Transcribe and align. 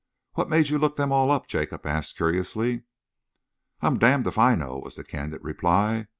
"What 0.33 0.49
made 0.49 0.69
you 0.69 0.79
look 0.79 0.95
them 0.95 1.11
all 1.11 1.29
up?" 1.29 1.45
Jacob 1.45 1.85
asked 1.85 2.17
curiously. 2.17 2.85
"I'm 3.81 3.99
damned 3.99 4.25
if 4.25 4.35
I 4.39 4.55
know," 4.55 4.79
was 4.83 4.95
the 4.95 5.03
candid 5.03 5.43
reply. 5.43 6.07